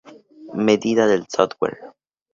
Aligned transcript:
Medida 0.55 1.05
del 1.05 1.27
Software. 1.29 1.79